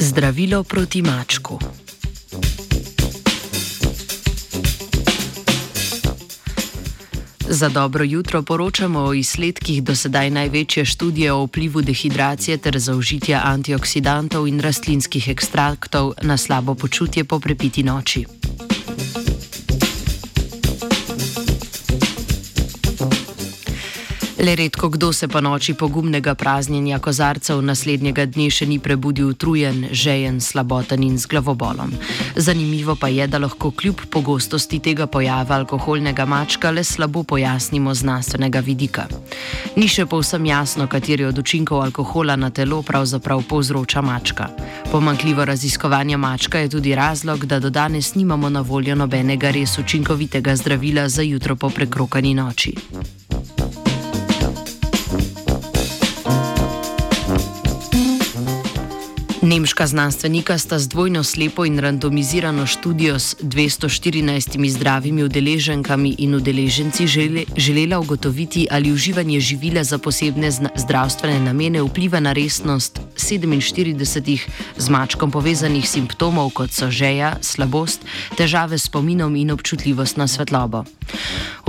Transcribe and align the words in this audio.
Zdravilo 0.00 0.64
proti 0.64 1.02
mačku. 1.02 1.58
Za 7.48 7.68
dobro 7.68 8.04
jutro 8.04 8.42
poročamo 8.42 9.00
o 9.00 9.14
izsledkih 9.14 9.82
do 9.82 9.96
sedaj 9.96 10.30
največje 10.30 10.84
študije 10.84 11.32
o 11.32 11.44
vplivu 11.44 11.82
dehidracije 11.82 12.56
ter 12.56 12.78
zaužitja 12.78 13.40
antioksidantov 13.44 14.48
in 14.48 14.60
rastlinskih 14.60 15.28
ekstraktov 15.28 16.12
na 16.22 16.36
slabo 16.36 16.74
počutje 16.74 17.24
po 17.24 17.40
prepiti 17.40 17.82
noči. 17.82 18.39
Le 24.40 24.54
redko 24.54 24.88
kdo 24.88 25.12
se 25.12 25.28
po 25.28 25.40
noči 25.40 25.74
pogumnega 25.74 26.34
praznjenja 26.34 26.98
kozarcev 26.98 27.58
naslednjega 27.62 28.24
dne 28.24 28.46
še 28.50 28.64
ni 28.66 28.78
prebudil 28.80 29.34
utrujen, 29.34 29.90
žejen, 29.92 30.38
slaboten 30.40 31.04
in 31.04 31.18
z 31.20 31.28
glavobolom. 31.28 31.92
Zanimivo 32.36 32.96
pa 32.96 33.10
je, 33.12 33.26
da 33.26 33.38
lahko 33.38 33.70
kljub 33.70 34.00
pogostosti 34.10 34.80
tega 34.80 35.06
pojava 35.06 35.58
alkoholnega 35.60 36.24
mačka 36.24 36.70
le 36.70 36.84
slabo 36.84 37.22
pojasnimo 37.22 37.94
znanstvenega 37.94 38.64
vidika. 38.64 39.06
Ni 39.76 39.88
še 39.88 40.08
povsem 40.08 40.48
jasno, 40.48 40.88
kateri 40.88 41.28
od 41.28 41.38
učinkov 41.38 41.84
alkohola 41.84 42.40
na 42.40 42.48
telo 42.50 42.80
pravzaprav 42.82 43.44
povzroča 43.44 44.00
mačka. 44.00 44.48
Pomankljivo 44.88 45.44
raziskovanje 45.44 46.16
mačka 46.16 46.64
je 46.64 46.76
tudi 46.78 46.94
razlog, 46.94 47.44
da 47.44 47.60
do 47.60 47.68
danes 47.70 48.14
nimamo 48.14 48.48
na 48.48 48.64
voljo 48.64 48.96
nobenega 48.96 49.52
res 49.52 49.78
učinkovitega 49.78 50.56
zdravila 50.56 51.08
za 51.08 51.22
jutro 51.22 51.56
po 51.56 51.68
prekrokani 51.68 52.34
noči. 52.34 53.19
Nemška 59.50 59.86
znanstvenika 59.86 60.58
sta 60.58 60.78
z 60.78 60.88
dvojno 60.88 61.24
slepo 61.24 61.64
in 61.66 61.78
randomizirano 61.78 62.66
študijo 62.66 63.18
s 63.18 63.36
214 63.42 64.70
zdravimi 64.70 65.24
udeleženkami 65.24 66.14
in 66.18 66.34
udeleženci 66.34 67.06
žele, 67.06 67.44
želela 67.56 67.98
ugotoviti, 67.98 68.66
ali 68.70 68.92
uživanje 68.92 69.40
živila 69.40 69.84
za 69.84 69.98
posebne 69.98 70.50
zdravstvene 70.76 71.40
namene 71.40 71.82
vpliva 71.82 72.20
na 72.20 72.32
resnost 72.32 73.00
47 73.16 74.38
z 74.76 74.88
mačkom 74.88 75.30
povezanih 75.30 75.88
simptomov, 75.88 76.50
kot 76.50 76.70
so 76.70 76.90
žeja, 76.90 77.36
slabost, 77.40 78.06
težave 78.36 78.78
s 78.78 78.86
spominom 78.86 79.36
in 79.36 79.50
občutljivost 79.50 80.16
na 80.16 80.28
svetlobo. 80.28 80.84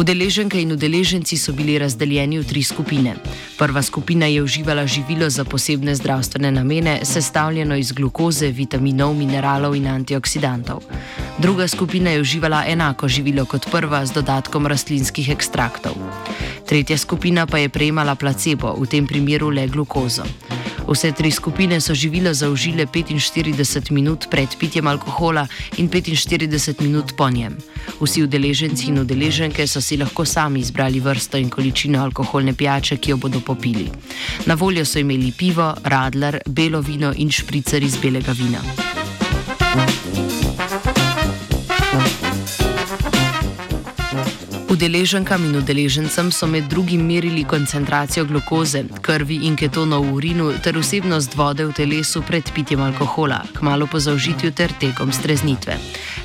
Udeleženke 0.00 0.56
in 0.56 0.72
udeleženci 0.72 1.36
so 1.36 1.52
bili 1.52 1.78
razdeljeni 1.78 2.38
v 2.40 2.44
tri 2.48 2.62
skupine. 2.62 3.16
Prva 3.58 3.82
skupina 3.82 4.26
je 4.26 4.42
uživala 4.42 4.86
živilo 4.86 5.28
za 5.30 5.44
posebne 5.44 5.94
zdravstvene 5.94 6.52
namene, 6.52 7.00
sestavljeno 7.04 7.76
iz 7.76 7.92
glukoze, 7.92 8.48
vitaminov, 8.48 9.12
mineralov 9.14 9.76
in 9.76 9.86
antioksidantov. 9.86 10.80
Druga 11.38 11.68
skupina 11.68 12.10
je 12.10 12.20
uživala 12.20 12.64
enako 12.66 13.08
živilo 13.08 13.44
kot 13.44 13.68
prva 13.70 14.06
z 14.06 14.12
dodatkom 14.12 14.66
rastlinskih 14.66 15.28
ekstraktov. 15.28 15.92
Tretja 16.66 16.96
skupina 16.96 17.46
pa 17.46 17.58
je 17.58 17.68
prejemala 17.68 18.14
placebo, 18.14 18.72
v 18.80 18.86
tem 18.86 19.06
primeru 19.06 19.50
le 19.50 19.68
glukozo. 19.68 20.24
Vse 20.90 21.12
tri 21.12 21.30
skupine 21.30 21.80
so 21.80 21.94
živilo 21.94 22.34
zaužile 22.34 22.86
45 22.86 23.90
minut 23.90 24.26
pred 24.30 24.48
pitjem 24.58 24.86
alkohola 24.86 25.46
in 25.76 25.88
45 25.88 26.82
minut 26.82 27.12
po 27.16 27.30
njem. 27.30 27.56
Vsi 28.00 28.22
udeleženci 28.22 28.86
in 28.86 28.98
udeleženke 28.98 29.66
so 29.66 29.80
si 29.80 29.96
lahko 29.96 30.24
sami 30.24 30.60
izbrali 30.60 31.00
vrsto 31.00 31.38
in 31.38 31.50
količino 31.50 32.02
alkoholne 32.02 32.52
pijače, 32.54 32.96
ki 32.96 33.10
jo 33.10 33.16
bodo 33.16 33.40
popili. 33.40 33.90
Na 34.46 34.54
voljo 34.54 34.84
so 34.84 34.98
imeli 34.98 35.32
pivo, 35.32 35.74
radler, 35.84 36.40
belo 36.46 36.80
vino 36.80 37.14
in 37.16 37.30
špricer 37.30 37.82
iz 37.82 37.96
belega 37.96 38.32
vina. 38.32 38.89
Udeleženkam 44.70 45.44
in 45.44 45.56
udeležencem 45.56 46.30
so 46.32 46.46
med 46.46 46.64
drugim 46.64 47.06
merili 47.06 47.44
koncentracijo 47.44 48.24
glukoze, 48.24 48.84
krvi 49.02 49.34
in 49.42 49.56
ketonov 49.56 50.04
v 50.06 50.12
urinu 50.14 50.52
ter 50.62 50.78
vsebnost 50.78 51.34
vode 51.34 51.66
v 51.66 51.72
telesu 51.74 52.22
pred 52.22 52.52
pitjem 52.54 52.80
alkohola, 52.80 53.42
kmalo 53.58 53.86
po 53.90 53.98
zaužitju 53.98 54.50
ter 54.54 54.70
tekom 54.80 55.12
streznitve. 55.12 55.74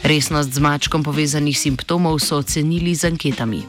Resnost 0.03 0.53
z 0.53 0.59
mačkom 0.59 1.03
povezanih 1.03 1.57
simptomov 1.57 2.19
so 2.19 2.37
ocenili 2.37 2.95
z 2.95 3.05
anketami. 3.05 3.63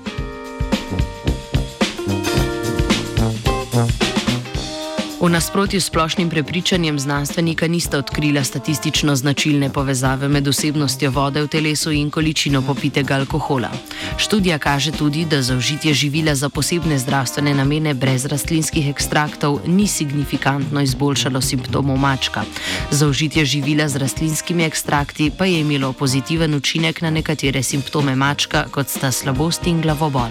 V 5.26 5.31
nasprotju 5.31 5.81
s 5.81 5.84
splošnim 5.84 6.31
prepričanjem 6.31 6.98
znanstvenika 6.98 7.66
nista 7.66 7.98
odkrila 7.98 8.44
statistično 8.44 9.16
značilne 9.16 9.70
povezave 9.72 10.28
med 10.28 10.47
vsebnostjo 10.47 11.10
vode 11.10 11.42
v 11.42 11.48
telesu 11.48 11.91
in 11.92 12.10
količino 12.10 12.62
popitega 12.62 13.14
alkohola. 13.14 13.70
Študija 14.19 14.59
kaže 14.59 14.92
tudi, 14.92 15.25
da 15.25 15.42
zaužitje 15.42 15.94
živila 15.94 16.34
za 16.34 16.48
posebne 16.48 16.98
zdravstvene 16.98 17.54
namene 17.54 17.94
brez 17.94 18.26
rastlinskih 18.26 18.88
ekstraktov 18.88 19.60
ni 19.66 19.86
signifikantno 19.86 20.81
izboljšalo 20.81 21.41
simptomov 21.41 21.97
mačka. 21.97 22.44
Zaužitje 22.91 23.44
živila 23.44 23.88
z 23.88 23.97
rastlinskimi 23.97 24.65
ekstrakti 24.65 25.31
pa 25.38 25.44
je 25.47 25.60
imelo 25.60 25.92
pozitiven 25.92 26.54
učinek 26.54 27.03
na 27.03 27.10
nekatere 27.10 27.62
simptome 27.62 28.15
mačka, 28.16 28.66
kot 28.70 28.88
sta 28.88 29.12
slabost 29.12 29.66
in 29.66 29.82
glavobol. 29.82 30.31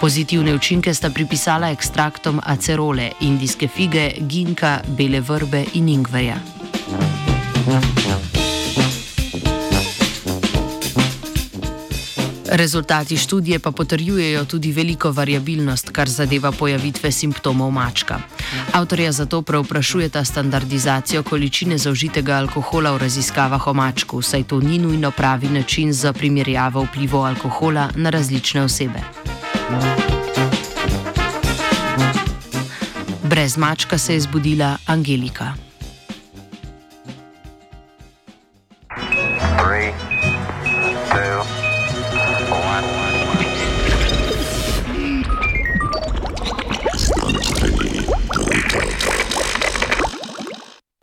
Pozitivne 0.00 0.54
učinke 0.54 0.94
sta 0.94 1.10
pripisala 1.10 1.70
ekstraktom 1.70 2.40
acerole, 2.44 3.10
indijske 3.20 3.68
fige, 3.68 4.12
ginka, 4.20 4.80
bele 4.98 5.20
vrbe 5.20 5.64
in 5.74 5.88
ingverja. 5.88 6.36
Rezultati 12.50 13.16
študije 13.16 13.58
pa 13.58 13.70
potrjujejo 13.70 14.44
tudi 14.44 14.72
veliko 14.72 15.10
variabilnost, 15.10 15.90
kar 15.90 16.08
zadeva 16.08 16.52
pojavitve 16.52 17.12
simptomov 17.12 17.70
mačka. 17.70 18.20
Avtorja 18.72 19.12
zato 19.12 19.42
preoprašujeta 19.42 20.24
standardizacijo 20.24 21.22
količine 21.22 21.78
zaužitega 21.78 22.36
alkohola 22.36 22.92
v 22.92 22.98
raziskavah 22.98 23.66
o 23.66 23.74
mačku, 23.74 24.22
saj 24.22 24.42
to 24.42 24.60
ni 24.60 24.78
nujno 24.78 25.10
pravi 25.10 25.48
način 25.48 25.92
za 25.92 26.12
primerjavo 26.12 26.82
vplivov 26.84 27.24
alkohola 27.24 27.90
na 27.96 28.10
različne 28.10 28.62
osebe. 28.62 29.17
Brez 33.22 33.56
mačka 33.56 33.98
se 33.98 34.12
je 34.12 34.20
zbudila 34.20 34.78
Angelika. 34.86 35.67